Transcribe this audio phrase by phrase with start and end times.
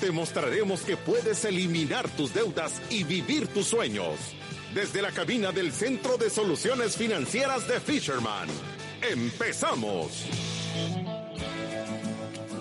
[0.00, 4.14] Te mostraremos que puedes eliminar tus deudas y vivir tus sueños.
[4.72, 8.48] Desde la cabina del Centro de Soluciones Financieras de Fisherman.
[9.02, 10.24] ¡Empezamos!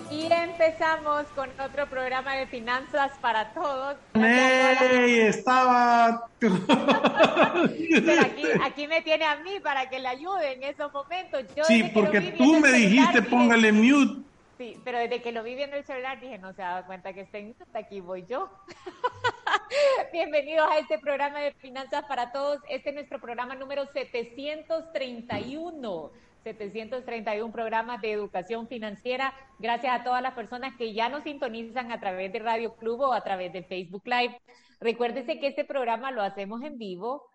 [0.10, 3.98] Y empezamos con otro programa de finanzas para todos.
[4.16, 5.20] ¡Ey!
[5.20, 6.28] Estaba.
[6.40, 11.44] Pero aquí, aquí me tiene a mí para que le ayude en esos momentos.
[11.56, 14.27] Yo sí, porque tú me dijiste póngale mute.
[14.58, 17.14] Sí, pero desde que lo vi viendo el celular dije, no se ha dado cuenta
[17.14, 18.50] que está en mute, aquí voy yo.
[20.12, 22.60] Bienvenidos a este programa de Finanzas para Todos.
[22.68, 26.12] Este es nuestro programa número 731.
[26.44, 29.32] 731 programas de educación financiera.
[29.60, 33.14] Gracias a todas las personas que ya nos sintonizan a través de Radio Club o
[33.14, 34.42] a través de Facebook Live.
[34.80, 37.30] Recuérdese que este programa lo hacemos en vivo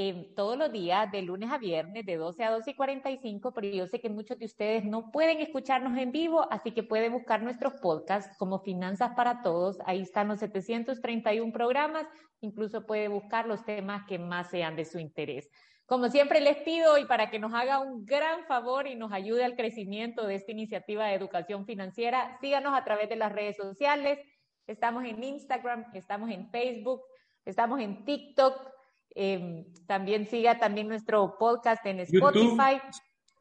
[0.00, 3.66] eh, todos los días, de lunes a viernes, de 12 a 12 y 45, pero
[3.66, 7.42] yo sé que muchos de ustedes no pueden escucharnos en vivo, así que pueden buscar
[7.42, 9.78] nuestros podcasts como Finanzas para Todos.
[9.86, 12.06] Ahí están los 731 programas,
[12.40, 15.50] incluso puede buscar los temas que más sean de su interés.
[15.84, 19.44] Como siempre les pido y para que nos haga un gran favor y nos ayude
[19.44, 24.20] al crecimiento de esta iniciativa de educación financiera, síganos a través de las redes sociales.
[24.68, 27.02] Estamos en Instagram, estamos en Facebook,
[27.44, 28.77] estamos en TikTok.
[29.14, 32.28] Eh, también siga también nuestro podcast en YouTube.
[32.28, 32.80] Spotify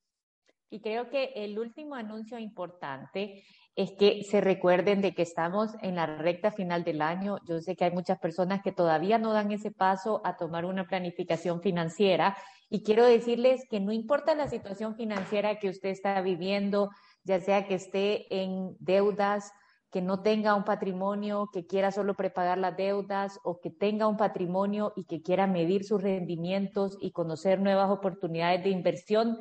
[0.68, 3.44] Y creo que el último anuncio importante
[3.76, 7.38] es que se recuerden de que estamos en la recta final del año.
[7.46, 10.86] Yo sé que hay muchas personas que todavía no dan ese paso a tomar una
[10.86, 12.36] planificación financiera
[12.70, 16.90] y quiero decirles que no importa la situación financiera que usted está viviendo,
[17.22, 19.52] ya sea que esté en deudas,
[19.90, 24.16] que no tenga un patrimonio, que quiera solo prepagar las deudas o que tenga un
[24.16, 29.38] patrimonio y que quiera medir sus rendimientos y conocer nuevas oportunidades de inversión,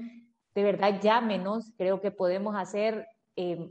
[0.54, 1.74] de verdad llámenos.
[1.78, 3.70] Creo que podemos hacer, eh,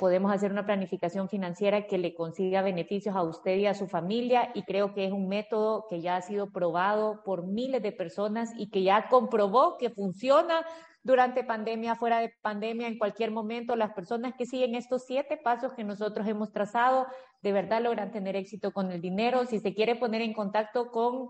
[0.00, 4.50] podemos hacer una planificación financiera que le consiga beneficios a usted y a su familia
[4.54, 8.50] y creo que es un método que ya ha sido probado por miles de personas
[8.56, 10.64] y que ya comprobó que funciona
[11.02, 15.74] durante pandemia, fuera de pandemia, en cualquier momento, las personas que siguen estos siete pasos
[15.74, 17.06] que nosotros hemos trazado,
[17.42, 19.44] de verdad logran tener éxito con el dinero.
[19.44, 21.28] Si se quiere poner en contacto con,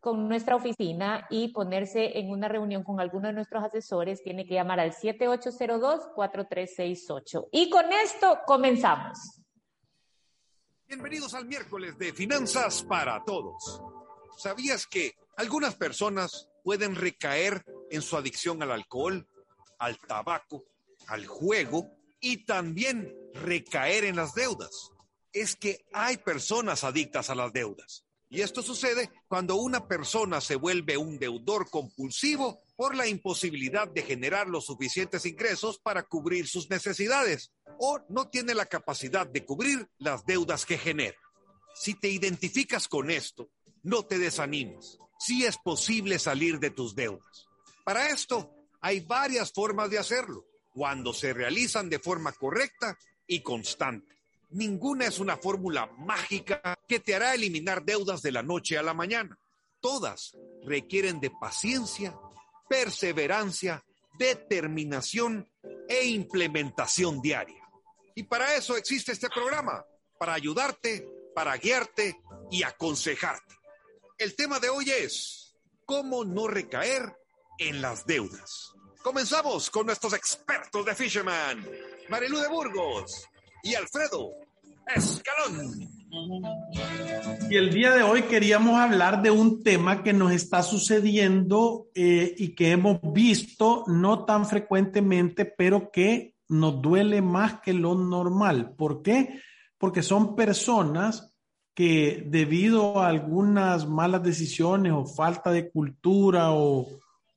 [0.00, 4.54] con nuestra oficina y ponerse en una reunión con alguno de nuestros asesores, tiene que
[4.54, 7.48] llamar al 7802-4368.
[7.52, 9.42] Y con esto comenzamos.
[10.88, 13.82] Bienvenidos al miércoles de Finanzas para Todos.
[14.38, 19.28] ¿Sabías que algunas personas pueden recaer en su adicción al alcohol,
[19.78, 20.64] al tabaco,
[21.06, 24.90] al juego y también recaer en las deudas?
[25.32, 28.06] Es que hay personas adictas a las deudas.
[28.32, 34.02] Y esto sucede cuando una persona se vuelve un deudor compulsivo por la imposibilidad de
[34.02, 39.90] generar los suficientes ingresos para cubrir sus necesidades o no tiene la capacidad de cubrir
[39.98, 41.18] las deudas que genera.
[41.74, 43.50] Si te identificas con esto,
[43.82, 44.98] no te desanimes.
[45.18, 47.48] Sí es posible salir de tus deudas.
[47.84, 54.19] Para esto, hay varias formas de hacerlo, cuando se realizan de forma correcta y constante.
[54.50, 58.94] Ninguna es una fórmula mágica que te hará eliminar deudas de la noche a la
[58.94, 59.38] mañana.
[59.80, 62.14] Todas requieren de paciencia
[62.70, 63.84] perseverancia,
[64.16, 65.50] determinación
[65.88, 67.68] e implementación diaria.
[68.14, 69.84] Y para eso existe este programa,
[70.16, 71.04] para ayudarte,
[71.34, 73.56] para guiarte y aconsejarte.
[74.16, 77.12] El tema de hoy es cómo no recaer
[77.58, 78.72] en las deudas.
[79.02, 81.68] Comenzamos con nuestros expertos de Fisherman,
[82.08, 83.26] Marilu de Burgos
[83.64, 84.30] y Alfredo
[87.48, 92.34] Y el día de hoy queríamos hablar de un tema que nos está sucediendo eh,
[92.36, 98.74] y que hemos visto no tan frecuentemente, pero que nos duele más que lo normal.
[98.76, 99.40] ¿Por qué?
[99.78, 101.34] Porque son personas
[101.74, 106.88] que debido a algunas malas decisiones o falta de cultura o,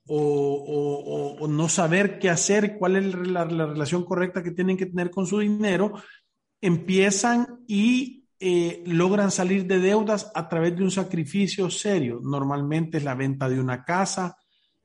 [0.07, 5.25] o, no saber qué hacer, cuál es la relación correcta que tienen que tener con
[5.25, 5.93] su dinero,
[6.63, 12.21] empiezan y eh, logran salir de deudas a través de un sacrificio serio.
[12.23, 14.37] Normalmente es la venta de una casa,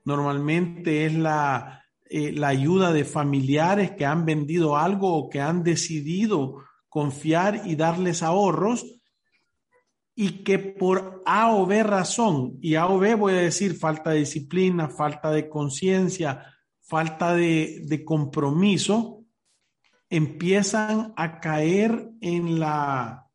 [0.04, 5.62] normalmente es la, eh, la ayuda de familiares que han vendido algo o que han
[5.62, 8.84] decidido confiar y darles ahorros
[10.16, 14.10] y que por A o B razón, y A o B voy a decir falta
[14.10, 16.44] de disciplina, falta de conciencia,
[16.80, 19.17] falta de, de compromiso,
[20.10, 23.26] empiezan a caer en la,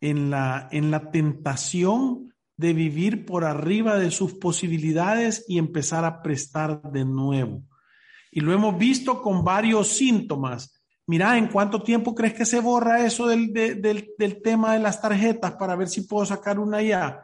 [0.00, 6.22] en la, en la tentación de vivir por arriba de sus posibilidades y empezar a
[6.22, 7.62] prestar de nuevo.
[8.30, 10.82] Y lo hemos visto con varios síntomas.
[11.06, 15.52] Mira, ¿en cuánto tiempo crees que se borra eso del, del, tema de las tarjetas
[15.52, 17.22] para ver si puedo sacar una ya?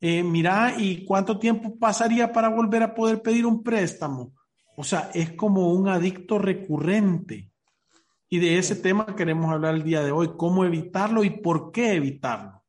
[0.00, 4.32] Eh, mira, ¿y cuánto tiempo pasaría para volver a poder pedir un préstamo?
[4.76, 7.50] O sea, es como un adicto recurrente.
[8.28, 11.94] Y de ese tema queremos hablar el día de hoy, cómo evitarlo y por qué
[11.94, 12.62] evitarlo.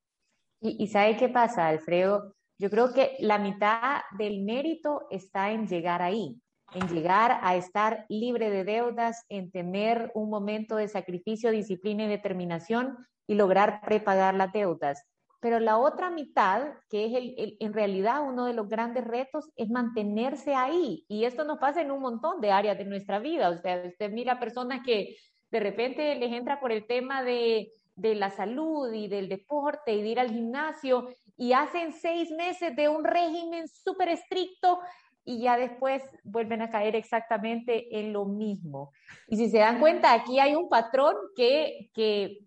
[0.61, 2.35] Y, y ¿sabe qué pasa, Alfredo?
[2.59, 6.39] Yo creo que la mitad del mérito está en llegar ahí,
[6.73, 12.07] en llegar a estar libre de deudas, en tener un momento de sacrificio, disciplina y
[12.07, 15.03] determinación y lograr prepagar las deudas.
[15.39, 19.69] Pero la otra mitad, que es el, en realidad uno de los grandes retos, es
[19.69, 21.05] mantenerse ahí.
[21.07, 23.49] Y esto nos pasa en un montón de áreas de nuestra vida.
[23.49, 25.15] O sea, usted mira personas que
[25.51, 30.07] de repente les entra por el tema de, la salud y del deporte y de
[30.07, 34.79] ir al gimnasio y hacen seis meses de un régimen súper estricto
[35.25, 38.91] y ya después vuelven a caer exactamente en lo mismo.
[39.27, 42.37] Y si se dan cuenta, aquí hay un patrón que, que,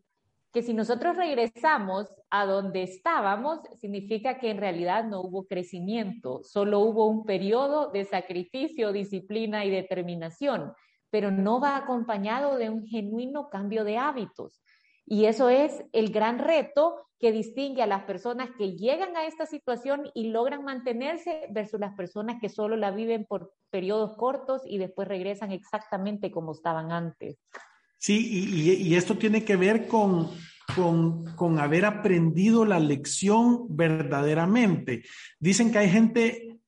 [0.52, 6.78] que si nosotros regresamos a donde estábamos, significa que en realidad no hubo crecimiento, solo
[6.78, 10.72] hubo un periodo de sacrificio, disciplina y determinación
[11.10, 14.62] pero no va acompañado de un genuino cambio de hábitos.
[15.06, 19.44] Y eso es el gran reto que distingue a las personas que llegan a esta
[19.44, 24.78] situación y logran mantenerse versus las personas que solo la viven por periodos cortos y
[24.78, 27.36] después regresan exactamente como estaban antes.
[27.98, 28.46] Sí,
[28.80, 30.30] y, esto tiene que ver con,
[31.36, 35.02] con, haber aprendido la lección verdaderamente.
[35.38, 36.60] Dicen que hay gente,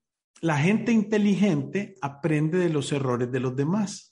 [0.43, 4.12] la gente inteligente aprende de los errores de los demás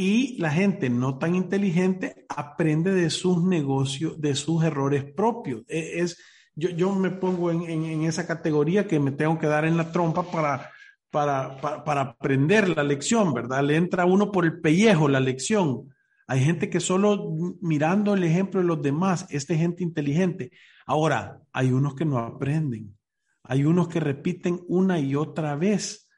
[0.00, 5.64] y la gente no tan inteligente aprende de sus negocios, de sus errores propios.
[5.66, 6.16] E, es,
[6.54, 9.90] yo, yo me pongo en, en, esa categoría que me tengo que dar en la
[9.90, 10.70] trompa para,
[11.10, 13.64] para, para, aprender la lección, ¿verdad?
[13.64, 15.92] Le entra uno por el pellejo la lección.
[16.28, 20.52] Hay gente que solo mirando el ejemplo de los demás es de gente inteligente.
[20.86, 22.96] Ahora, hay unos que no aprenden.
[23.42, 26.08] Hay unos que repiten una y otra vez.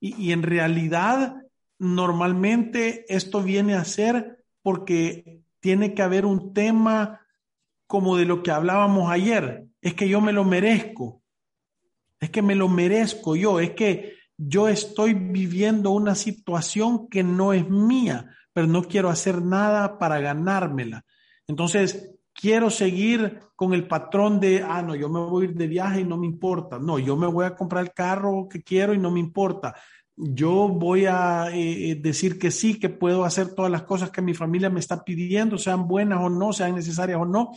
[0.00, 1.43] Y, y en realidad
[1.78, 7.20] normalmente esto viene a ser porque tiene que haber un tema
[7.86, 9.66] como de lo que hablábamos ayer.
[9.80, 11.22] Es que yo me lo merezco.
[12.20, 13.60] Es que me lo merezco yo.
[13.60, 19.42] Es que yo estoy viviendo una situación que no es mía, pero no quiero hacer
[19.42, 21.04] nada para ganármela.
[21.46, 25.66] Entonces, quiero seguir con el patrón de, ah, no, yo me voy a ir de
[25.66, 26.78] viaje y no me importa.
[26.78, 29.74] No, yo me voy a comprar el carro que quiero y no me importa
[30.16, 34.22] yo voy a eh, eh, decir que sí, que puedo hacer todas las cosas que
[34.22, 37.52] mi familia me está pidiendo, sean buenas o no, sean necesarias o no,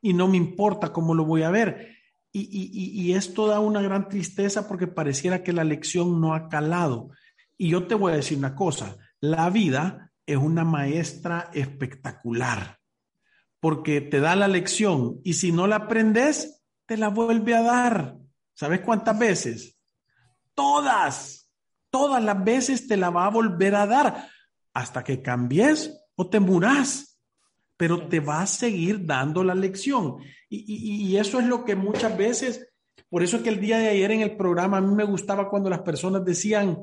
[0.00, 1.96] y no me importa cómo lo voy a ver.
[2.32, 7.10] y, esto da una gran tristeza porque pareciera que la lección no ha calado.
[7.58, 12.82] Y yo te voy a decir una cosa, la vida es una maestra espectacular
[13.62, 18.16] porque te da la lección y si no la aprendes, te la vuelve a dar.
[18.54, 19.78] ¿Sabes cuántas veces?
[20.52, 21.41] Todas,
[21.92, 24.28] todas las veces te la va a volver a dar.
[24.74, 27.20] Hasta que cambies o te muras,
[27.76, 30.16] pero te va a seguir dando la lección.
[30.48, 32.68] Y, eso es lo que muchas veces,
[33.08, 35.48] por eso es que el día de ayer en el programa a mí me gustaba
[35.48, 36.78] cuando las personas decían,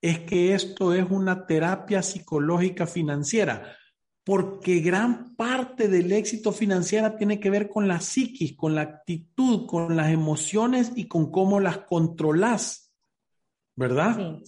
[0.00, 3.76] es que esto es una terapia psicológica financiera,
[4.24, 9.66] porque gran parte del éxito financiero tiene que ver con la psiquis, con la actitud,
[9.66, 12.87] con las emociones y con cómo las controlas,
[13.78, 14.16] ¿verdad?
[14.16, 14.42] Sí.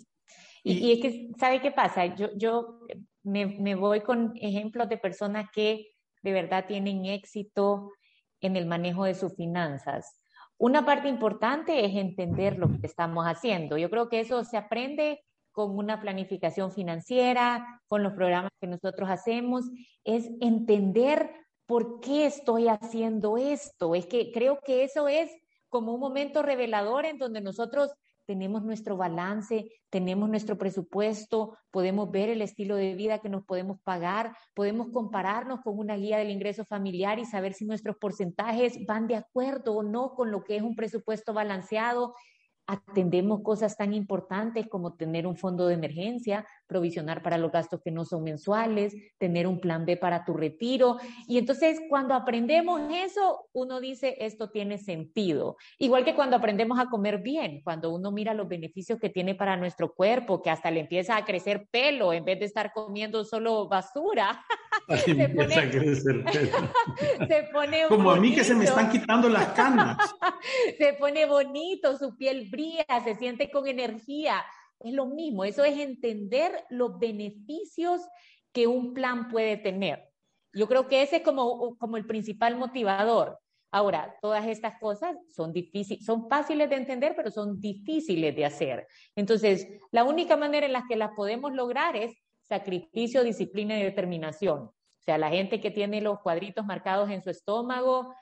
[0.62, 2.14] Y, es que, ¿sabe qué pasa?
[2.16, 2.80] Yo, yo
[3.22, 7.92] me, me voy con ejemplos de personas que de verdad tienen éxito
[8.40, 10.20] en el manejo de sus finanzas.
[10.58, 13.78] Una parte importante es entender lo que estamos haciendo.
[13.78, 15.22] Yo creo que eso se aprende
[15.52, 19.64] con una planificación financiera, con los programas que nosotros hacemos,
[20.04, 21.30] es entender
[21.66, 23.94] por qué estoy haciendo esto.
[23.94, 25.30] Es que creo que eso es
[25.68, 27.92] como un momento revelador en donde nosotros
[28.30, 33.80] tenemos nuestro balance, tenemos nuestro presupuesto, podemos ver el estilo de vida que nos podemos
[33.80, 39.08] pagar, podemos compararnos con una guía del ingreso familiar y saber si nuestros porcentajes van
[39.08, 42.14] de acuerdo o no con lo que es un presupuesto balanceado.
[42.68, 47.90] Atendemos cosas tan importantes como tener un fondo de emergencia, provisionar para los gastos que
[47.90, 50.98] no son mensuales, tener un plan B para tu retiro.
[51.26, 55.56] Y entonces cuando aprendemos eso, uno dice, esto tiene sentido.
[55.78, 59.56] Igual que cuando aprendemos a comer bien, cuando uno mira los beneficios que tiene para
[59.56, 63.66] nuestro cuerpo, que hasta le empieza a crecer pelo en vez de estar comiendo solo
[63.66, 64.44] basura.
[65.04, 66.68] se pone, a crecer pelo.
[67.28, 69.96] se pone Como a mí que se me están quitando las canas.
[70.78, 74.44] se pone bonito, su piel brilla, se siente con energía.
[74.80, 78.00] Es lo mismo, eso es entender los beneficios
[78.52, 80.08] que un plan puede tener.
[80.52, 83.38] Yo creo que ese es como, como el principal motivador.
[83.72, 88.86] Ahora, todas estas cosas son difíciles, son fáciles de entender, pero son difíciles de hacer.
[89.14, 94.58] Entonces, la única manera en la que las podemos lograr es sacrificio, disciplina y determinación.
[94.58, 98.12] O sea, la gente que tiene los cuadritos marcados en su estómago,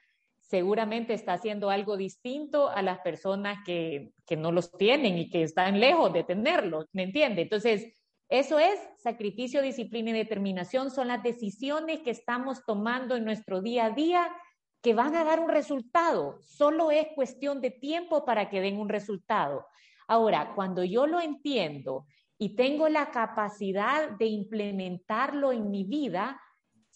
[0.49, 5.43] seguramente está haciendo algo distinto a las personas que, que no los tienen y que
[5.43, 7.43] están lejos de tenerlos, ¿me entiende?
[7.43, 7.93] Entonces,
[8.31, 13.87] eso es sacrificio, disciplina y determinación, son las decisiones que estamos tomando en nuestro día
[13.87, 14.35] a día
[14.83, 16.39] que van a dar un resultado.
[16.41, 19.67] Solo es cuestión de tiempo para que den un resultado.
[20.07, 22.07] Ahora, cuando yo lo entiendo
[22.39, 26.41] y tengo la capacidad de implementarlo en mi vida,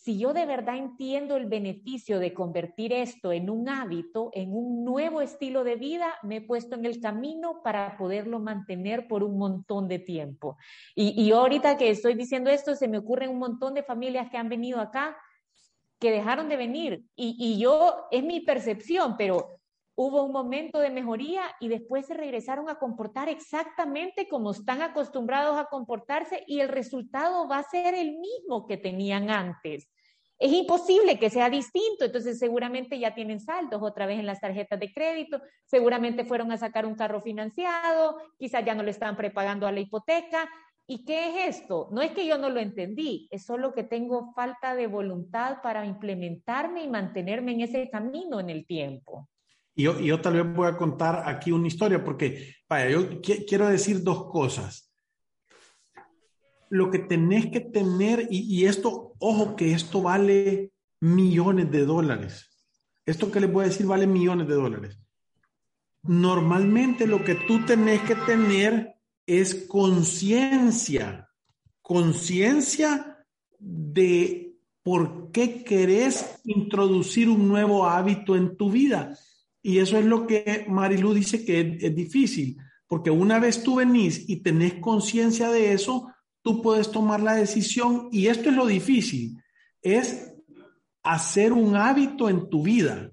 [0.02, 4.84] si yo de verdad entiendo el beneficio de convertir esto en un hábito, en un
[4.84, 9.38] nuevo estilo de vida, me he puesto en el camino para poderlo mantener por un
[9.38, 10.56] montón de tiempo.
[10.96, 14.48] Y, ahorita que estoy diciendo esto, se me ocurren un montón de familias que han
[14.48, 15.16] venido acá
[16.00, 17.04] que dejaron de venir.
[17.14, 19.60] Y, y yo, es mi percepción, pero
[19.94, 25.58] hubo un momento de mejoría y después se regresaron a comportar exactamente como están acostumbrados
[25.58, 29.88] a comportarse y el resultado va a ser el mismo que tenían antes.
[30.38, 34.80] Es imposible que sea distinto, entonces seguramente ya tienen saldos otra vez en las tarjetas
[34.80, 39.68] de crédito, seguramente fueron a sacar un carro financiado, quizás ya no le están prepagando
[39.68, 40.48] a la hipoteca.
[40.84, 41.88] ¿Y qué es esto?
[41.92, 45.86] No es que yo no lo entendí, es solo que tengo falta de voluntad para
[45.86, 49.28] implementarme y mantenerme en ese camino en el tiempo.
[49.74, 54.02] Y yo, tal vez voy a contar aquí una historia, porque, vaya, yo quiero decir
[54.02, 54.92] dos cosas.
[56.68, 62.50] Lo que tenés que tener, y, y, esto, ojo, que esto vale millones de dólares.
[63.04, 64.98] Esto que les voy a decir vale millones de dólares.
[66.02, 68.94] Normalmente lo que tú tenés que tener
[69.26, 71.28] es conciencia,
[71.80, 73.24] conciencia
[73.58, 79.16] de por qué querés introducir un nuevo hábito en tu vida.
[79.62, 82.56] Y eso es lo que Marilu dice que es, difícil,
[82.88, 88.08] porque una vez tú venís y tenés conciencia de eso, tú puedes tomar la decisión
[88.10, 89.40] y esto es lo difícil,
[89.80, 90.34] es
[91.04, 93.12] hacer un hábito en tu vida,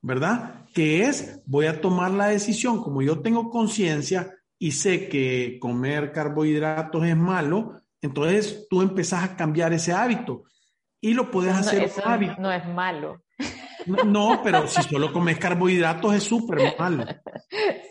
[0.00, 0.64] ¿verdad?
[0.74, 6.12] Que es, voy a tomar la decisión, como yo tengo conciencia y sé que comer
[6.12, 10.44] carbohidratos es malo, entonces tú empezás a cambiar ese hábito
[11.00, 11.82] y lo puedes hacer.
[11.82, 12.36] Eso hábito.
[12.38, 13.22] no es malo.
[13.86, 17.22] No, pero si solo comes carbohidratos es súper mal.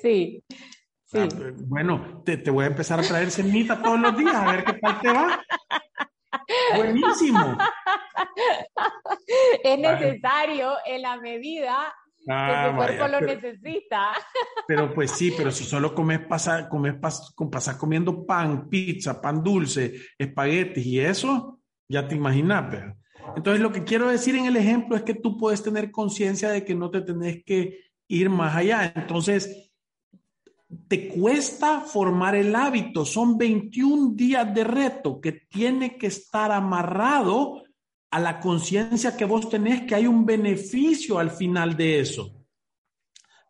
[0.01, 0.43] Sí.
[1.05, 1.17] Sí.
[1.19, 1.27] Ah,
[1.67, 5.01] bueno, te, voy a empezar a traer semita todos los días a ver qué tal
[5.01, 5.43] te va.
[6.75, 7.57] Buenísimo.
[9.63, 11.93] Es necesario en la medida
[12.27, 14.11] Ah, tu cuerpo lo necesita.
[14.67, 19.93] Pero pues sí, pero si solo comes, pasa, comes pasas comiendo pan, pizza, pan dulce,
[20.17, 22.95] espaguetis y eso, ya te imaginas, pero.
[23.35, 26.65] Entonces lo que quiero decir en el ejemplo es que tú puedes tener conciencia de
[26.65, 28.91] que no te tenés que ir más allá.
[28.95, 29.71] Entonces,
[30.87, 33.05] te cuesta formar el hábito.
[33.05, 37.63] Son 21 días de reto que tiene que estar amarrado
[38.11, 42.45] a la conciencia que vos tenés que hay un beneficio al final de eso.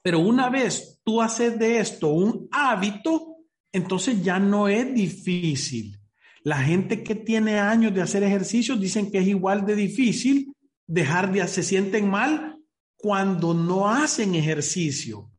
[0.03, 3.37] Pero una vez tú haces de esto un hábito,
[3.71, 6.00] entonces ya no es difícil.
[6.43, 10.53] La gente que tiene años de hacer ejercicio dicen que es igual de difícil
[10.87, 12.57] dejar de, se sienten mal
[12.97, 15.31] cuando no hacen ejercicio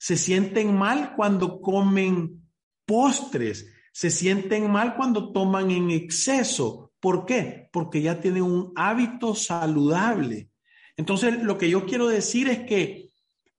[0.00, 2.48] se sienten mal cuando comen
[2.86, 6.92] postres, se sienten mal cuando toman en exceso.
[7.00, 7.68] ¿Por qué?
[7.70, 10.48] Porque ya tienen un hábito saludable.
[10.96, 13.10] Entonces, lo que yo quiero decir es que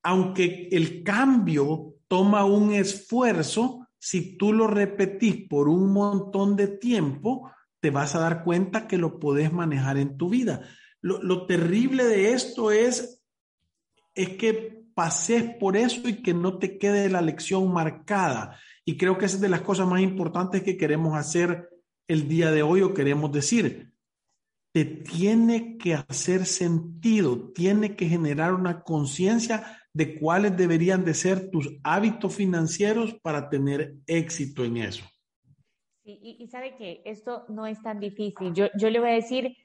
[0.01, 7.51] aunque el cambio toma un esfuerzo, si tú lo repetís por un montón de tiempo,
[7.79, 10.63] te vas a dar cuenta que lo podés manejar en tu vida.
[11.01, 13.23] Lo, terrible de esto es,
[14.15, 18.59] es que pases por eso y que no te quede la lección marcada.
[18.85, 21.69] Y creo que esa es de las cosas más importantes que queremos hacer
[22.07, 23.90] el día de hoy o queremos decir.
[24.73, 31.51] Te tiene que hacer sentido, tiene que generar una conciencia de cuáles deberían de ser
[31.51, 35.03] tus hábitos financieros para tener éxito en eso.
[36.03, 38.53] y, y, sabe que esto no es tan difícil.
[38.53, 39.55] Yo, yo le voy a decir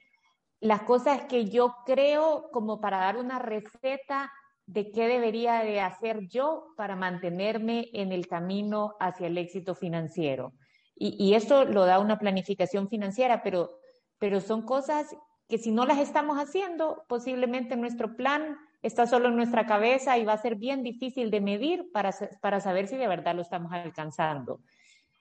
[0.59, 4.31] las cosas que yo creo como para dar una receta
[4.65, 10.53] de qué debería de hacer yo para mantenerme en el camino hacia el éxito financiero.
[10.95, 13.79] Y, y esto lo da una planificación financiera, pero,
[14.19, 15.15] pero son cosas
[15.47, 20.25] que si no las estamos haciendo, posiblemente nuestro plan está solo en nuestra cabeza y
[20.25, 23.71] va a ser bien difícil de medir para, para saber si de verdad lo estamos
[23.71, 24.59] alcanzando.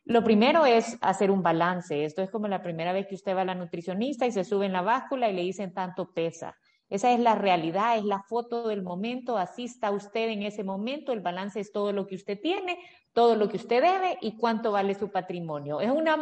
[0.04, 2.04] Lo primero es hacer un balance.
[2.04, 4.66] Esto es como la primera vez que usted va a la nutricionista y se sube
[4.66, 6.56] en la báscula y le dicen tanto pesa.
[6.88, 11.12] Esa es la realidad, es la foto del momento, así está usted en ese momento,
[11.12, 12.78] el balance es todo lo que usted tiene,
[13.16, 15.80] todo lo que usted debe y cuánto vale su patrimonio.
[15.80, 16.18] Es una,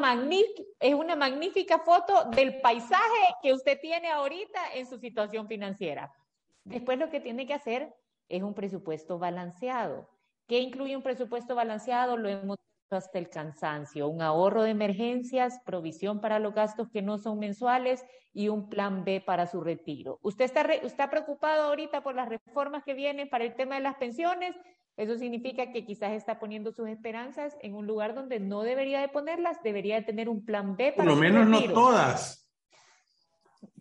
[0.78, 6.14] es una magnífica foto del paisaje que usted tiene ahorita en su situación financiera.
[6.62, 7.92] Después lo que tiene que hacer
[8.28, 10.08] es un presupuesto balanceado.
[10.46, 12.16] ¿Qué incluye un presupuesto balanceado?
[12.16, 12.58] Lo hemos
[12.90, 18.04] hasta el cansancio, un ahorro de emergencias, provisión para los gastos que no son mensuales
[18.32, 20.20] y un plan B para su retiro.
[20.22, 23.96] ¿Usted está, está preocupado ahorita por las reformas que vienen para el tema de las
[23.96, 24.54] pensiones?
[24.96, 29.08] Eso significa que quizás está poniendo sus esperanzas en un lugar donde no debería de
[29.08, 32.48] ponerlas, debería de tener un plan B para Por lo menos no todas.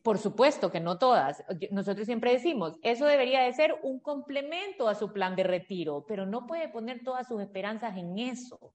[0.02, 1.43] Por supuesto que no todas.
[1.71, 6.26] Nosotros siempre decimos, eso debería de ser un complemento a su plan de retiro, pero
[6.26, 8.73] no puede poner todas sus esperanzas en eso.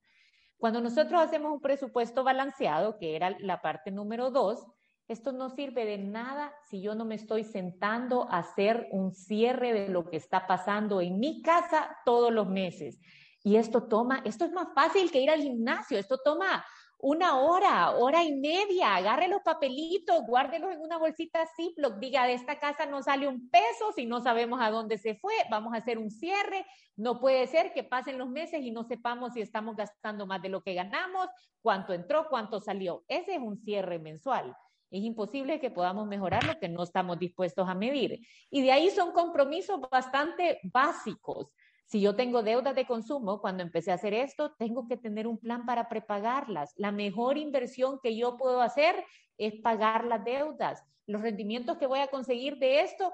[0.58, 4.64] Cuando nosotros hacemos un presupuesto balanceado, que era la parte número dos,
[5.08, 9.72] esto no sirve de nada si yo no me estoy sentando a hacer un cierre
[9.72, 13.00] de lo que está pasando en mi casa todos los meses.
[13.42, 16.62] Y esto toma, esto es más fácil que ir al gimnasio, esto toma
[17.00, 22.34] una hora, hora y media, agarre los papelitos, guárdelos en una bolsita Ziploc, diga, de
[22.34, 25.76] esta casa no sale un peso si no sabemos a dónde se fue, vamos a
[25.76, 26.66] hacer un cierre,
[26.96, 30.48] no puede ser que pasen los meses y no sepamos si estamos gastando más de
[30.48, 31.28] lo que ganamos,
[31.62, 33.04] cuánto entró, cuánto salió.
[33.06, 34.56] Ese es un cierre mensual.
[34.90, 38.26] Es imposible que podamos mejorar lo que no estamos dispuestos a medir.
[38.50, 41.52] Y de ahí son compromisos bastante básicos.
[41.84, 45.38] Si yo tengo deudas de consumo, cuando empecé a hacer esto, tengo que tener un
[45.38, 46.74] plan para prepagarlas.
[46.76, 49.04] La mejor inversión que yo puedo hacer
[49.38, 50.84] es pagar las deudas.
[51.06, 53.12] Los rendimientos que voy a conseguir de esto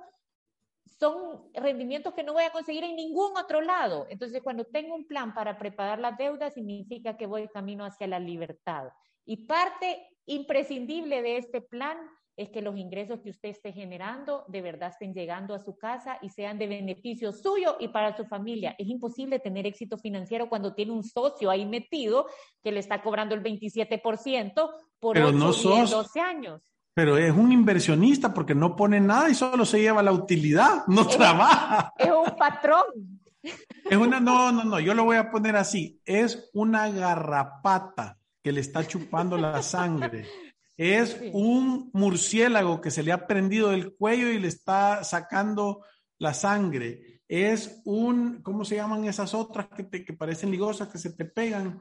[0.87, 4.07] son rendimientos que no voy a conseguir en ningún otro lado.
[4.11, 8.19] Entonces, cuando tengo un plan para prepagar las deudas, significa que voy camino hacia la
[8.19, 8.89] libertad.
[9.27, 11.99] Y parte imprescindible de este plan
[12.37, 16.19] es que los ingresos que usted esté generando de verdad estén llegando a su casa
[16.21, 18.75] y sean de beneficio suyo y para su familia.
[18.79, 22.27] Es imposible tener éxito financiero cuando tiene un socio ahí metido
[22.63, 26.61] que le está cobrando el 27% por pero 12 años.
[26.93, 31.07] Pero es un inversionista porque no pone nada y solo se lleva la utilidad, no
[31.07, 31.93] trabaja.
[31.99, 33.21] Es un patrón.
[33.43, 36.01] Es una, no, no, no, yo lo voy a poner así.
[36.05, 40.27] Es una garrapata que le está chupando la sangre.
[40.77, 45.85] Es un murciélago que se le ha prendido del cuello y le está sacando
[46.19, 47.21] la sangre.
[47.29, 51.27] Es un, ¿cómo se llaman esas otras que, te, que parecen ligosas que se te
[51.27, 51.81] pegan?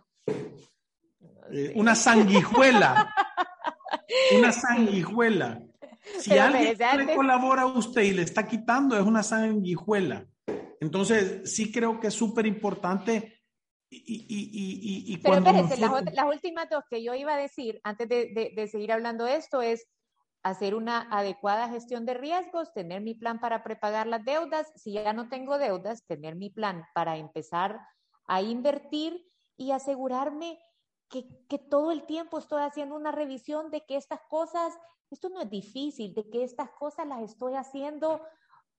[1.51, 3.11] Eh, una sanguijuela.
[4.37, 5.59] una sanguijuela.
[6.19, 10.27] Si alguien le colabora a usted y le está quitando, es una sanguijuela.
[10.79, 13.41] Entonces, sí creo que es súper importante.
[13.93, 18.51] Y, y, y, Pero espérense, las, últimas dos que yo iba a decir antes de,
[18.55, 19.87] de, seguir hablando de esto es
[20.41, 24.71] hacer una adecuada gestión de riesgos, tener mi plan para prepagar las deudas.
[24.75, 27.79] Si ya no tengo deudas, tener mi plan para empezar
[28.27, 29.23] a invertir
[29.57, 30.59] y asegurarme
[31.09, 34.73] que, que, todo el tiempo estoy haciendo una revisión de que estas cosas,
[35.11, 38.25] esto no es difícil, de que estas cosas las estoy haciendo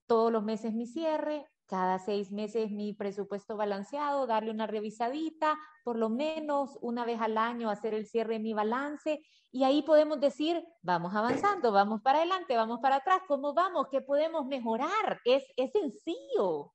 [0.05, 5.97] todos los meses mi cierre, cada seis meses mi presupuesto balanceado, darle una revisadita, por
[5.97, 10.19] lo menos una vez al año hacer el cierre de mi balance y ahí podemos
[10.19, 13.87] decir, vamos avanzando, vamos para adelante, vamos para atrás, ¿cómo vamos?
[13.89, 15.21] ¿Qué podemos mejorar?
[15.23, 16.73] Es, es sencillo.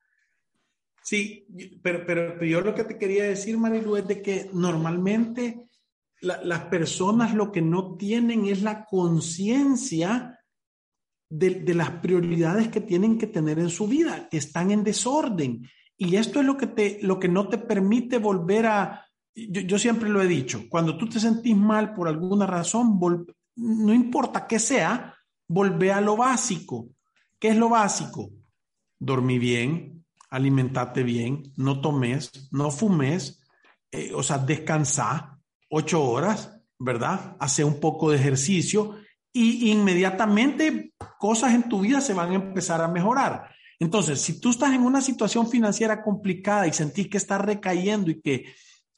[1.03, 1.46] Sí,
[1.83, 5.68] pero, pero, yo lo que te quería decir, Marilu, es de que normalmente
[6.22, 10.39] las personas lo que no tienen es la conciencia
[11.30, 15.66] de, las prioridades que tienen que tener en su vida, están en desorden.
[15.96, 19.06] Y esto es lo que, te, lo que no te permite volver a...
[19.34, 22.98] Yo, siempre lo he dicho, cuando tú te sentís mal por alguna razón,
[23.56, 25.14] no importa qué sea,
[25.48, 26.88] volvé a lo básico.
[27.38, 28.30] ¿Qué es lo básico?
[28.98, 33.40] Dormí bien, alimentate bien, no tomes, no fumes,
[33.92, 35.38] eh, o sea, descansa
[35.70, 37.36] ocho horas, ¿verdad?
[37.38, 38.96] Hace un poco de ejercicio
[39.32, 43.50] y inmediatamente cosas en tu vida se van a empezar a mejorar.
[43.78, 48.20] Entonces, si tú estás en una situación financiera complicada y sentís que estás recayendo y
[48.20, 48.44] que,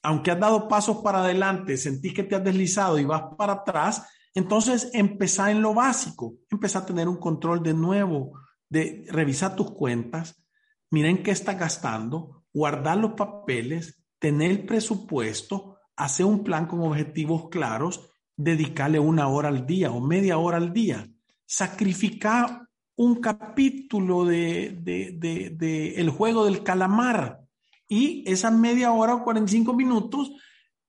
[0.03, 4.03] aunque has dado pasos para adelante, sentís que te has deslizado y vas para atrás,
[4.35, 8.33] entonces empezá en lo básico, empezá a tener un control de nuevo,
[8.69, 10.43] de revisar tus cuentas,
[10.91, 17.49] miren qué estás gastando, guardar los papeles, tener el presupuesto, hacer un plan con objetivos
[17.51, 21.09] claros dedicarle una hora al día o media hora al día.
[21.47, 27.41] Sacrificar un capítulo de, de, El juego del calamar
[27.89, 30.31] y esa media hora o 45 minutos,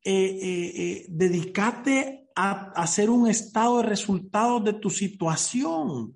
[0.04, 6.14] eh, eh, eh, dedicate a, hacer un estado de resultados de tu situación,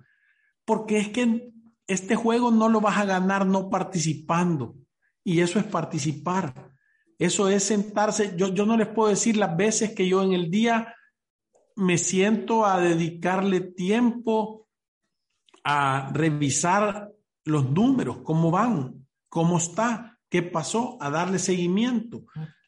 [0.64, 1.50] porque es que
[1.86, 4.76] este juego no lo vas a ganar no participando
[5.24, 6.72] y eso es participar.
[7.18, 8.34] Eso es sentarse.
[8.36, 10.94] Yo, yo no les puedo decir las veces que yo en el día
[11.78, 14.66] me siento a dedicarle tiempo
[15.62, 17.12] a revisar
[17.44, 22.24] los números, cómo van, cómo está, qué pasó, a darle seguimiento.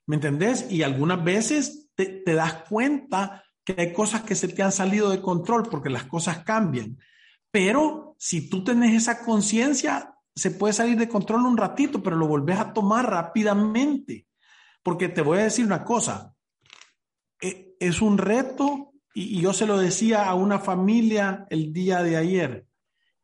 [0.06, 0.70] ¿Me entendés?
[0.70, 5.20] Y algunas veces te, das cuenta que hay cosas que se te han salido de
[5.20, 6.96] control porque las cosas cambian.
[7.50, 12.28] Pero si tú tenés esa conciencia, se puede salir de control un ratito, pero lo
[12.28, 14.28] volvés a tomar rápidamente.
[14.84, 16.34] Porque te voy a decir una cosa,
[17.40, 22.16] e, es un reto y, yo se lo decía a una familia el día de
[22.16, 22.66] ayer,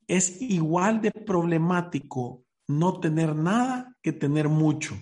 [0.07, 4.97] es igual de problemático no tener nada que tener mucho.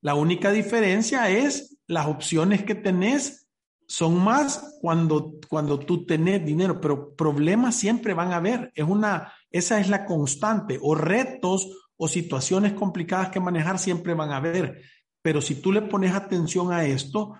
[0.00, 3.48] La única diferencia es las opciones que tenés
[3.88, 8.72] son más cuando, cuando tú tenés dinero, pero problemas siempre van a haber.
[8.74, 14.30] Es una, esa es la constante, o retos o situaciones complicadas que manejar siempre van
[14.30, 14.82] a haber.
[15.22, 17.34] Pero si tú le pones atención a esto,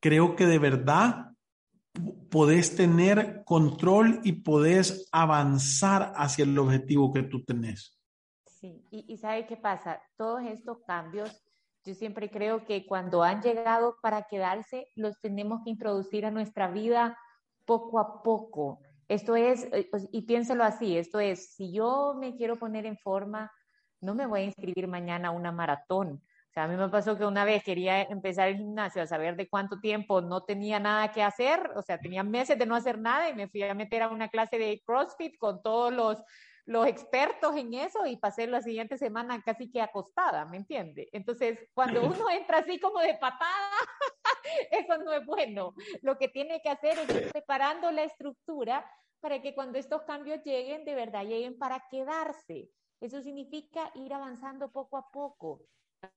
[0.00, 1.31] creo que de verdad
[2.30, 8.00] podés tener control y podés avanzar hacia el objetivo que tú tenés.
[8.46, 10.00] Sí, y, y ¿sabe qué pasa?
[10.16, 11.42] Todos estos cambios,
[11.84, 16.70] yo siempre creo que cuando han llegado para quedarse, los tenemos que introducir a nuestra
[16.70, 17.18] vida
[17.64, 18.80] poco a poco.
[19.08, 22.96] Esto es, eh, pues, y piénselo así, esto es, si yo me quiero poner en
[22.96, 23.50] forma,
[24.00, 27.16] no me voy a inscribir mañana a una maratón, o sea, a mí me pasó
[27.16, 31.10] que una vez quería empezar el gimnasio a saber de cuánto tiempo no tenía nada
[31.10, 34.02] que hacer, o sea, tenía meses de no hacer nada y me fui a meter
[34.02, 36.22] a una clase de CrossFit con todos los,
[36.66, 41.08] los expertos en eso y pasé la siguiente semana casi que acostada, ¿me entiende?
[41.12, 43.70] Entonces, cuando uno entra así como de patada,
[44.70, 45.72] eso no es bueno.
[46.02, 48.84] Lo que tiene que hacer es ir preparando la estructura
[49.20, 52.68] para que cuando estos cambios lleguen, de verdad lleguen para quedarse.
[53.02, 55.60] Eso significa ir avanzando poco a poco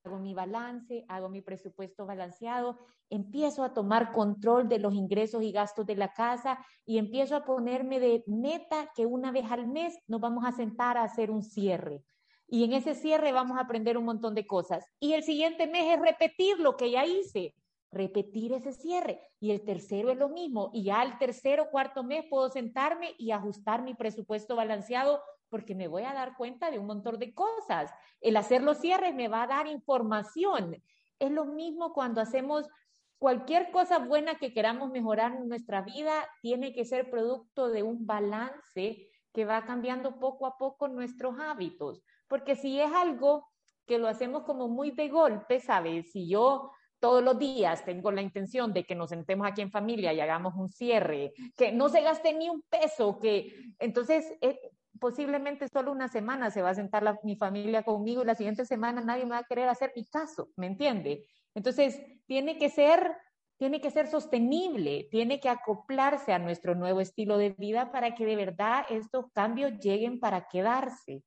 [0.04, 5.52] hago mi balance, hago mi presupuesto balanceado, empiezo a tomar control de los ingresos y
[5.52, 9.96] gastos de la casa y empiezo a ponerme de meta que una vez al mes
[10.08, 12.02] nos vamos a sentar a hacer un cierre.
[12.48, 14.84] Y en ese cierre vamos a aprender un montón de cosas.
[15.00, 17.54] Y el siguiente mes es repetir lo que ya hice,
[17.90, 19.20] repetir ese cierre.
[19.40, 20.70] Y el tercero es lo mismo.
[20.72, 25.20] Y ya el tercero cuarto mes puedo sentarme y ajustar mi presupuesto balanceado
[25.56, 27.90] porque me voy a dar cuenta de un montón de cosas.
[28.20, 30.76] El hacer los cierres me va a dar información.
[31.18, 32.68] Es lo mismo cuando hacemos
[33.16, 38.04] cualquier cosa buena que queramos mejorar en nuestra vida, tiene que ser producto de un
[38.04, 42.02] balance que va cambiando poco a poco nuestros hábitos.
[42.28, 43.48] porque si es algo
[43.86, 46.12] que lo hacemos como muy de golpe, ¿sabes?
[46.12, 50.12] Si yo todos los días tengo la intención de que nos sentemos aquí en familia
[50.12, 54.58] y hagamos un cierre, que no se gaste ni un peso, que entonces eh,
[54.98, 59.00] posiblemente solo una semana se va a sentar mi familia conmigo y la siguiente semana
[59.00, 61.26] nadie me va a querer hacer mi caso, ¿me entiende?
[61.54, 63.16] Entonces, tiene que ser
[63.58, 68.26] tiene que ser sostenible, tiene que acoplarse a nuestro nuevo estilo de vida para que
[68.26, 71.22] de verdad estos cambios lleguen para quedarse.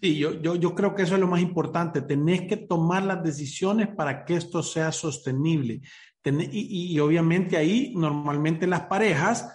[0.00, 2.02] Sí, yo, yo, yo creo que eso es lo más importante.
[2.02, 5.82] Tenés que tomar las decisiones para que esto sea sostenible.
[6.24, 9.54] y, y, obviamente ahí, normalmente las parejas,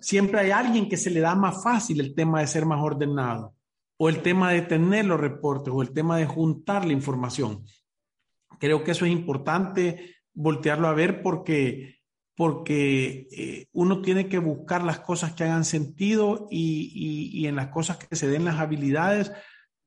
[0.00, 3.54] siempre hay alguien que se le da más fácil el tema de ser más ordenado,
[3.96, 7.64] o el tema de tener los reportes, o el tema de juntar la información.
[8.58, 11.98] Creo que eso es importante voltearlo a ver porque
[12.34, 17.66] porque eh, uno tiene que buscar las cosas que hagan sentido y, y, en las
[17.66, 19.32] cosas que se den las habilidades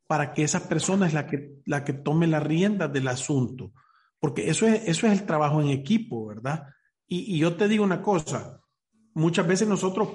[0.05, 3.71] para que esa persona es la que, la que tome la rienda del asunto.
[4.19, 6.65] Porque eso es, eso es el trabajo en equipo, ¿verdad?
[7.07, 8.60] Y yo te digo una cosa,
[9.13, 10.09] muchas veces nosotros,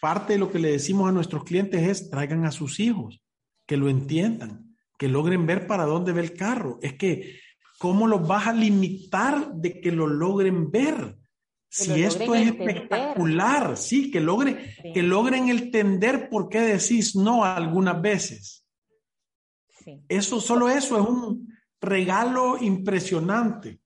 [0.00, 3.22] parte de lo que le decimos a nuestros clientes es traigan a sus hijos,
[3.66, 6.78] que lo entiendan, que logren ver para dónde ve el carro.
[6.82, 7.40] Es que,
[7.78, 11.16] ¿cómo los vas a limitar de que lo logren ver?
[11.68, 18.00] si esto es espectacular, sí, que, logre, que logren entender por qué decís no algunas
[18.00, 18.66] veces.
[20.08, 23.80] Eso, solo eso es un regalo impresionante.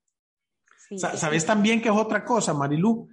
[0.97, 3.09] Sabes también que es otra cosa, Marilu,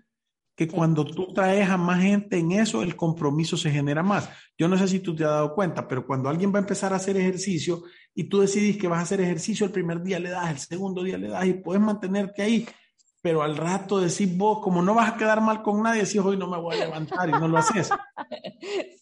[0.58, 4.28] que cuando tú traes a más gente en eso, el compromiso se genera más.
[4.58, 6.92] Yo no sé si tú te has dado cuenta, pero cuando alguien va a empezar
[6.94, 7.84] a hacer ejercicio
[8.16, 11.04] y tú decidís que vas a hacer ejercicio, el primer día le das, el segundo
[11.04, 12.68] día le das y puedes mantenerte ahí,
[13.22, 16.38] pero al rato decís vos, como no vas a quedar mal con nadie, decís hoy
[16.38, 17.90] no me voy a levantar y no lo haces.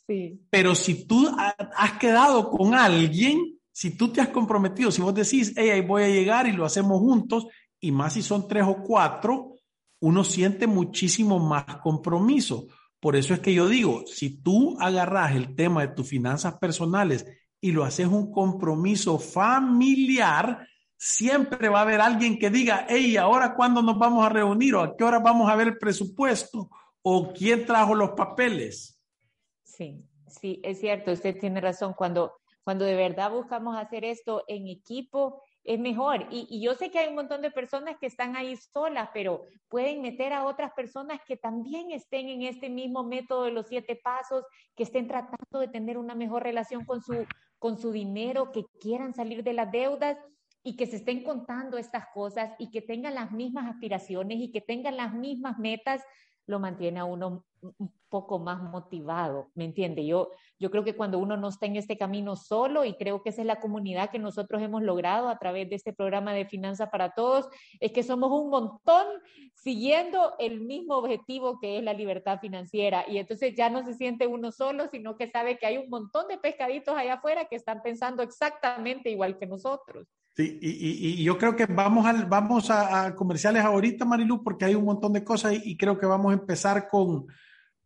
[0.07, 0.39] Sí.
[0.51, 5.51] Pero si tú has quedado con alguien, si tú te has comprometido, si vos decís,
[5.57, 7.47] hey, ahí voy a llegar y lo hacemos juntos,
[7.79, 9.54] y más si son tres o cuatro,
[9.99, 12.67] uno siente muchísimo más compromiso.
[12.99, 17.25] Por eso es que yo digo, si tú agarras el tema de tus finanzas personales
[17.61, 23.55] y lo haces un compromiso familiar, siempre va a haber alguien que diga, hey, ahora
[23.55, 26.69] cuándo nos vamos a reunir o a qué hora vamos a ver el presupuesto
[27.01, 28.99] o quién trajo los papeles.
[29.63, 31.93] Sí, sí, es cierto, usted tiene razón.
[31.93, 32.33] Cuando
[32.65, 36.27] cuando de verdad buscamos hacer esto en equipo, es mejor.
[36.29, 40.01] Y, yo sé que hay un montón de personas que están ahí solas, pero pueden
[40.01, 44.45] meter a otras personas que también estén en este mismo método de los siete pasos,
[44.75, 47.25] que estén tratando de tener una mejor relación con su,
[47.57, 50.17] con su dinero, que quieran salir de las deudas
[50.63, 54.61] y que se estén contando estas cosas y que tengan las mismas aspiraciones y que
[54.61, 56.03] tengan las mismas metas,
[56.45, 60.05] lo mantiene a uno un poco más motivado, ¿me entiende?
[60.05, 63.31] Yo, yo creo que cuando uno no está en este camino solo, y creo que
[63.31, 66.89] esa es la comunidad que nosotros hemos logrado a través de este programa de Finanza
[66.89, 67.49] para Todos,
[67.81, 69.05] es que somos un montón
[69.53, 73.03] siguiendo el mismo objetivo que es la libertad financiera.
[73.05, 76.29] Y entonces ya no se siente uno solo, sino que sabe que hay un montón
[76.29, 80.07] de pescaditos allá afuera que están pensando exactamente igual que nosotros.
[80.35, 84.83] Sí, y, yo creo que vamos, al, vamos a, comerciales ahorita, Marilu, porque hay un
[84.83, 87.27] montón de cosas y, creo que vamos a empezar con,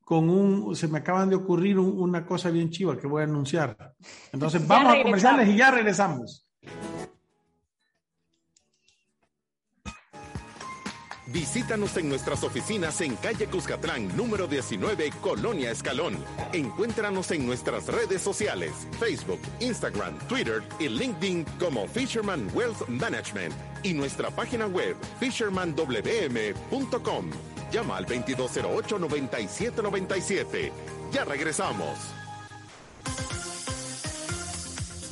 [0.10, 3.94] con un, se me acaban de ocurrir una cosa bien chiva que voy a anunciar.
[4.34, 6.48] Entonces vamos a comerciales y ya regresamos.
[11.28, 16.18] Visítanos en nuestras oficinas en calle Cuscatlán, número 19, Colonia Escalón.
[16.54, 23.94] Encuéntranos en nuestras redes sociales, Facebook, Instagram, Twitter y LinkedIn como Fisherman Wealth Management y
[23.94, 27.30] nuestra página web fishermanwm.com.
[27.72, 30.72] Llama al 2208-9797.
[31.12, 31.98] Ya regresamos.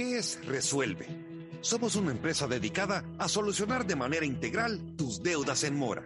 [0.00, 1.06] ¿Qué es Resuelve?
[1.60, 6.02] Somos una empresa dedicada a solucionar de manera integral tus deudas en mora.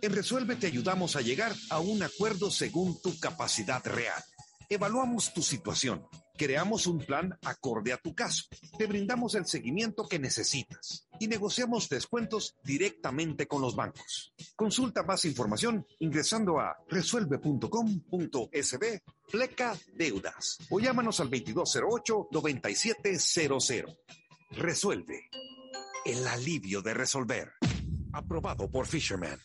[0.00, 4.24] En Resuelve te ayudamos a llegar a un acuerdo según tu capacidad real.
[4.70, 6.02] Evaluamos tu situación
[6.36, 8.44] Creamos un plan acorde a tu caso.
[8.78, 14.34] Te brindamos el seguimiento que necesitas y negociamos descuentos directamente con los bancos.
[14.54, 23.96] Consulta más información ingresando a resuelve.com.sb pleca deudas o llámanos al 2208-9700.
[24.50, 25.30] Resuelve.
[26.04, 27.52] El alivio de resolver.
[28.12, 29.40] Aprobado por Fisherman.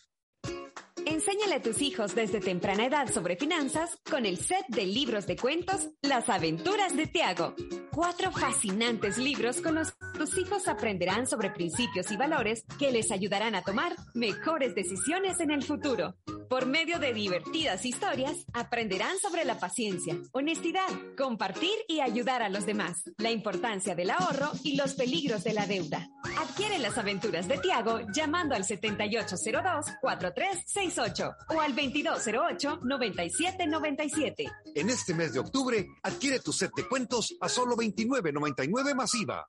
[1.12, 5.36] Enséñale a tus hijos desde temprana edad sobre finanzas con el set de libros de
[5.36, 7.54] cuentos Las aventuras de Tiago.
[7.92, 13.10] Cuatro fascinantes libros con los que tus hijos aprenderán sobre principios y valores que les
[13.10, 16.14] ayudarán a tomar mejores decisiones en el futuro.
[16.52, 20.86] Por medio de divertidas historias, aprenderán sobre la paciencia, honestidad,
[21.16, 25.66] compartir y ayudar a los demás, la importancia del ahorro y los peligros de la
[25.66, 26.10] deuda.
[26.38, 34.52] Adquiere las aventuras de Tiago llamando al 7802-4368 o al 2208-9797.
[34.74, 39.48] En este mes de octubre, adquiere tu set de cuentos a solo $29.99 masiva.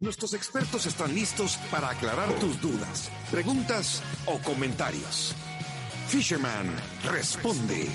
[0.00, 5.34] Nuestros expertos están listos para aclarar tus dudas, preguntas o comentarios.
[6.06, 6.68] Fisherman
[7.10, 7.88] responde.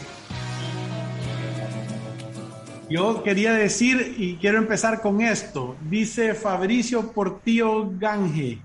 [2.89, 5.77] Yo quería decir y quiero empezar con esto.
[5.89, 8.59] Dice Fabricio Portillo Gange.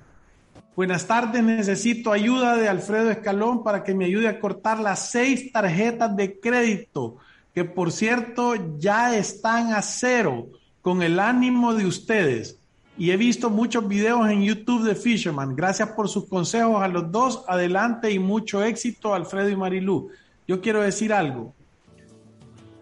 [0.74, 5.52] Buenas tardes, necesito ayuda de Alfredo Escalón para que me ayude a cortar las seis
[5.52, 7.18] tarjetas de crédito,
[7.54, 10.48] que por cierto ya están a cero,
[10.82, 12.57] con el ánimo de ustedes.
[12.98, 15.54] Y he visto muchos videos en YouTube de Fisherman.
[15.54, 17.44] Gracias por sus consejos a los dos.
[17.46, 20.10] Adelante y mucho éxito, Alfredo y Marilú.
[20.48, 21.54] Yo quiero decir algo.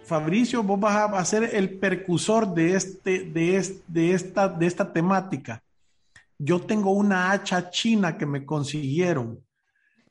[0.06, 5.62] Fabricio, vos vas a ser el percusor de, este, de, de, esta, de esta temática.
[6.38, 9.44] Yo tengo una hacha china que me consiguieron.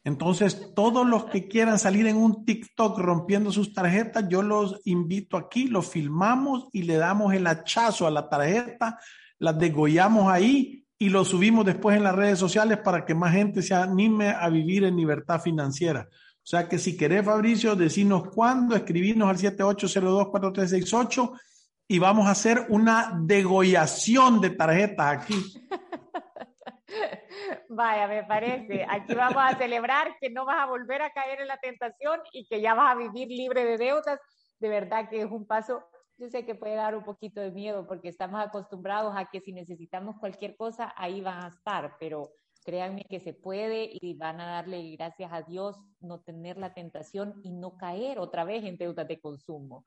[0.04, 5.36] Entonces, todos los que quieran salir en un TikTok rompiendo sus tarjetas, yo los invito
[5.36, 9.00] aquí, lo filmamos y le damos el hachazo a la tarjeta,
[9.40, 13.62] las degollamos ahí y lo subimos después en las redes sociales para que más gente
[13.62, 16.08] se anime a vivir en libertad financiera.
[16.10, 21.40] O sea que si querés, Fabricio, decinos cuándo, escribirnos al 78024368
[21.88, 25.36] y vamos a hacer una degollación de tarjetas aquí.
[27.70, 28.86] Vaya, me parece.
[28.88, 32.48] Aquí vamos a celebrar que no vas a volver a caer en la tentación y
[32.48, 34.20] que ya vas a vivir libre de deudas.
[34.60, 35.84] De verdad que es un paso,
[36.18, 39.52] yo sé que puede dar un poquito de miedo porque estamos acostumbrados a que si
[39.52, 42.32] necesitamos cualquier cosa, ahí van a estar, pero
[42.64, 47.40] créanme que se puede y van a darle gracias a Dios no tener la tentación
[47.44, 49.86] y no caer otra vez en deudas de consumo.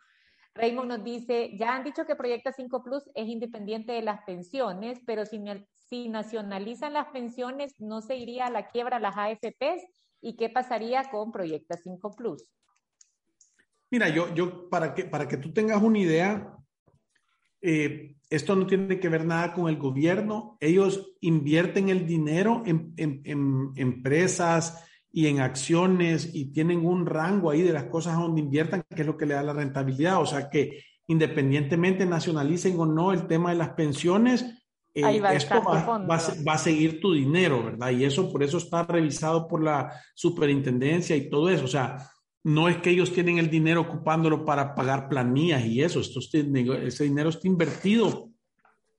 [0.54, 5.00] Raymond nos dice, ya han dicho que Proyecta 5 Plus es independiente de las pensiones,
[5.06, 9.84] pero si, nacionalizan las pensiones, ¿no se iría a la quiebra las AFPs?
[10.20, 12.52] ¿Y qué pasaría con Proyecta 5 Plus?
[13.90, 16.57] Mira, yo, yo para, que, para que tú tengas una idea,
[17.62, 20.57] eh, esto no tiene que ver nada con el gobierno.
[20.61, 27.51] Ellos invierten el dinero en, en, en empresas, y en acciones y tienen un rango
[27.51, 30.20] ahí de las cosas donde inviertan, que es lo que le da la rentabilidad.
[30.20, 34.44] O sea que independientemente nacionalicen o no el tema de las pensiones,
[34.94, 37.90] eh, va esto va, va, a seguir tu dinero, ¿verdad?
[37.90, 41.64] Y eso por eso está revisado por la superintendencia y todo eso.
[41.64, 42.11] O sea,
[42.48, 47.04] no es que ellos tienen el dinero ocupándolo para pagar planillas y eso, esto, ese
[47.04, 48.30] dinero está invertido.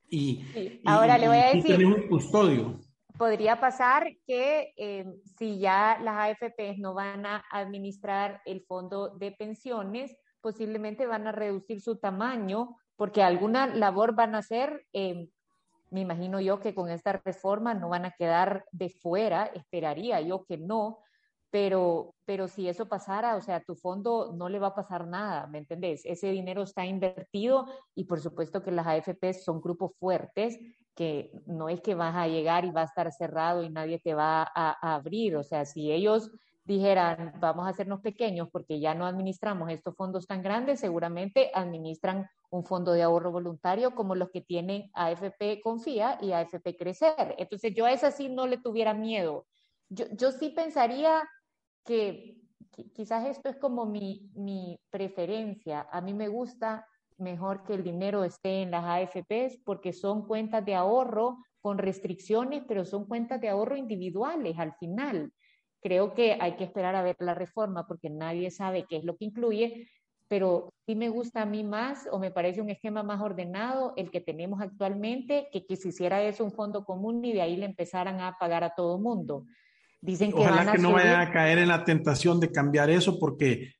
[0.08, 0.42] Y,
[0.84, 1.84] ahora le voy a decir.
[1.84, 2.80] un custodio
[3.20, 5.04] podría pasar que eh,
[5.38, 11.32] si ya las AFPs no van a administrar el fondo de pensiones, posiblemente van a
[11.32, 14.86] reducir su tamaño porque alguna labor van a hacer.
[14.94, 15.28] Eh,
[15.90, 20.46] me imagino yo que con esta reforma no van a quedar de fuera, esperaría yo
[20.46, 21.00] que no,
[21.50, 25.46] pero, pero si eso pasara, o sea, tu fondo no le va a pasar nada,
[25.48, 26.02] ¿me entendés?
[26.04, 30.58] Ese dinero está invertido y por supuesto que las AFPs son grupos fuertes
[30.94, 34.14] que no es que vas a llegar y va a estar cerrado y nadie te
[34.14, 35.36] va a, abrir.
[35.36, 36.30] O sea, si ellos
[36.64, 42.28] dijeran, vamos a hacernos pequeños porque ya no administramos estos fondos tan grandes, seguramente administran
[42.50, 47.34] un fondo de ahorro voluntario como los que tienen AFP Confía y AFP Crecer.
[47.38, 49.46] Entonces yo a esa sí no le tuviera miedo.
[49.88, 51.22] Yo, yo sí pensaría
[51.90, 52.36] que,
[52.94, 55.88] quizás esto es como mi, mi preferencia.
[55.90, 56.86] A mí me gusta
[57.18, 62.62] mejor que el dinero esté en las AFPs porque son cuentas de ahorro con restricciones,
[62.68, 65.32] pero son cuentas de ahorro individuales al final.
[65.82, 69.16] Creo que hay que esperar a ver la reforma porque nadie sabe qué es lo
[69.16, 69.88] que incluye,
[70.28, 74.12] pero sí me gusta a mí más o me parece un esquema más ordenado el
[74.12, 77.66] que tenemos actualmente que que se hiciera eso un fondo común y de ahí le
[77.66, 79.44] empezaran a pagar a todo mundo.
[80.00, 83.74] Dicen que Ojalá que no vayan a caer en la tentación de cambiar eso porque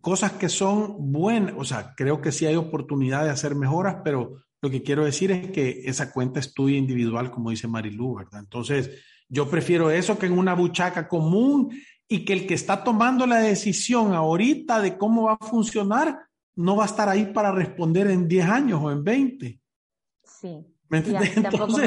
[0.00, 4.36] cosas que son buenas, o sea, creo que sí hay oportunidad de hacer mejoras, pero
[4.62, 8.40] lo que quiero decir es que esa cuenta es tuya individual, como dice Marilu, ¿verdad?
[8.40, 8.90] Entonces,
[9.28, 11.70] yo prefiero eso que en una buchaca común
[12.06, 16.18] y que el que está tomando la decisión ahorita de cómo va a funcionar
[16.56, 19.60] no va a estar ahí para responder en 10 años o en 20.
[20.24, 20.66] Sí.
[20.88, 21.42] ¿Me entiendes?
[21.42, 21.86] tampoco me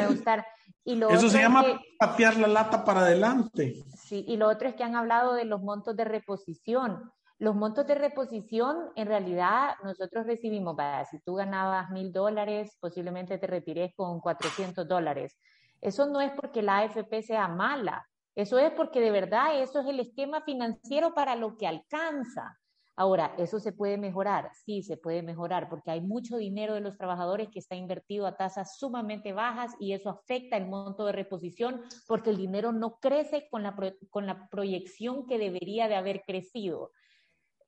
[0.86, 1.64] eso se llama
[1.98, 3.84] patear la lata para adelante.
[3.96, 7.12] Sí, y lo otro es que han hablado de los montos de reposición.
[7.40, 10.76] Los montos de reposición, en realidad, nosotros recibimos,
[11.10, 15.38] si tú ganabas mil dólares, posiblemente te retires con 400 dólares.
[15.82, 19.88] Eso no es porque la AFP sea mala, eso es porque de verdad eso es
[19.88, 22.58] el esquema financiero para lo que alcanza.
[22.96, 24.52] Ahora, ¿eso se puede mejorar?
[24.54, 28.38] Sí, se puede mejorar porque hay mucho dinero de los trabajadores que está invertido a
[28.38, 33.48] tasas sumamente bajas y eso afecta el monto de reposición porque el dinero no crece
[33.50, 33.76] con la,
[34.12, 36.92] con la proyección que debería de haber crecido.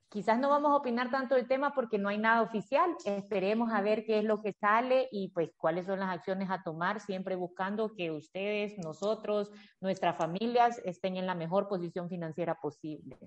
[0.09, 2.95] Quizás no vamos a opinar tanto del tema porque no hay nada oficial.
[3.03, 6.61] Esperemos a ver qué es lo que sale y pues cuáles son las acciones a
[6.61, 9.51] tomar, siempre buscando que ustedes, nosotros,
[9.81, 13.17] nuestras familias estén en la mejor posición financiera posible.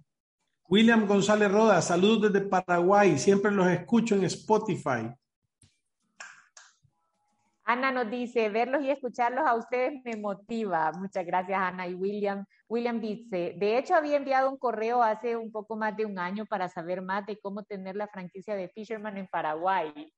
[0.68, 3.18] William González Roda, saludos desde Paraguay.
[3.18, 5.10] Siempre los escucho en Spotify.
[7.64, 10.92] Ana nos dice, verlos y escucharlos a ustedes me motiva.
[10.92, 12.44] Muchas gracias, Ana y William.
[12.68, 16.44] William dice, de hecho había enviado un correo hace un poco más de un año
[16.44, 20.12] para saber más de cómo tener la franquicia de Fisherman en Paraguay.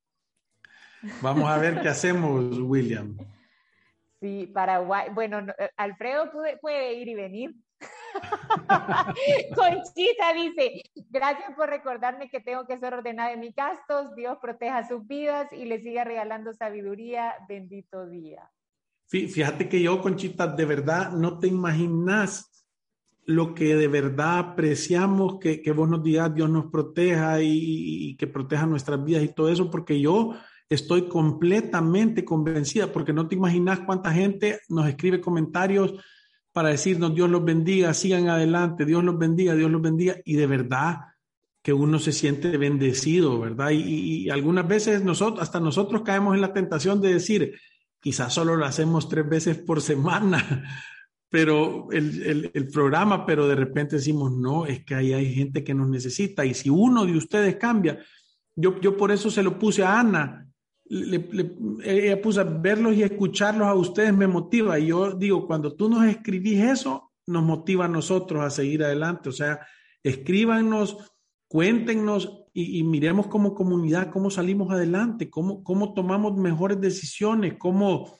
[1.23, 3.17] Vamos a ver qué hacemos, William.
[4.21, 5.11] Sí, Paraguay.
[5.15, 6.31] Bueno, eh, Alfredo
[6.61, 7.55] puede ir y venir.
[9.55, 14.87] Conchita dice, gracias por recordarme que tengo que ser ordenada en mis gastos, Dios proteja
[14.87, 18.51] sus vidas y le siga regalando sabiduría, bendito día.
[19.07, 22.47] Fíjate que yo, Conchita, de verdad no te imaginas
[23.25, 28.17] lo que de verdad apreciamos, que, que vos nos digas, Dios nos proteja y, y
[28.17, 30.35] que proteja nuestras vidas y todo eso, porque yo
[30.69, 35.95] estoy completamente convencida, porque no te imaginas cuánta gente nos escribe comentarios
[36.53, 40.47] para decirnos Dios los bendiga, sigan adelante, Dios los bendiga, Dios los bendiga, y de
[40.47, 40.99] verdad
[41.63, 43.71] que uno se siente bendecido, ¿verdad?
[43.71, 47.55] Y, algunas veces nosotros, hasta nosotros caemos en la tentación de decir,
[48.01, 50.65] quizás solo lo hacemos tres veces por semana,
[51.29, 55.75] pero el, el, programa, pero de repente decimos, no, es que ahí hay gente que
[55.75, 57.99] nos necesita, y si uno de ustedes cambia,
[58.57, 60.50] yo, yo por eso se lo puse a Ana,
[60.91, 64.79] le, ella puso verlos y escucharlos a ustedes me motiva.
[64.79, 69.29] Y yo digo, cuando tú nos escribís eso, nos motiva a nosotros a seguir adelante.
[69.29, 69.61] O sea,
[70.03, 70.99] escríbanos,
[71.47, 78.19] cuéntenos y, miremos como comunidad cómo salimos adelante, cómo, cómo tomamos mejores decisiones, cómo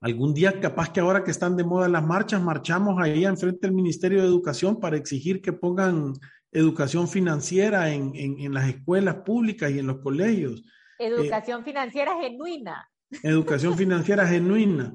[0.00, 3.76] algún día capaz que ahora que están de moda las marchas, marchamos ahí enfrente del
[3.76, 6.14] Ministerio de Educación para exigir que pongan
[6.52, 10.62] educación financiera en, en las escuelas públicas y en los colegios.
[10.98, 12.88] Educación financiera genuina.
[13.22, 14.94] Educación financiera genuina,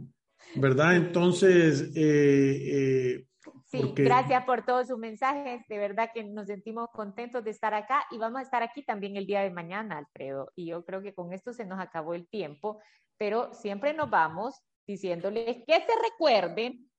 [0.56, 0.96] ¿verdad?
[0.96, 3.26] Entonces, eh, eh,
[3.72, 5.62] Sí, gracias por todos sus mensajes.
[5.68, 9.16] De verdad que nos sentimos contentos de estar acá y vamos a estar aquí también
[9.16, 10.52] el día de mañana, Alfredo.
[10.56, 12.82] Y yo creo que con esto se nos acabó el tiempo,
[13.18, 14.56] pero siempre nos vamos
[14.88, 16.90] diciéndoles que se recuerden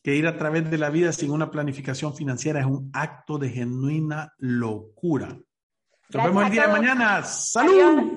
[0.00, 3.50] que ir a través de la vida sin una planificación financiera es un acto de
[3.50, 5.28] genuina locura.
[5.28, 7.22] Nos vemos el día de mañana.
[7.22, 8.11] ¡Salud!